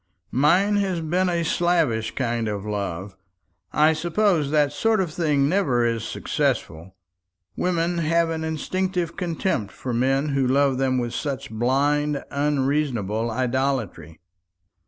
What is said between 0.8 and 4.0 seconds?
been a slavish kind of love. I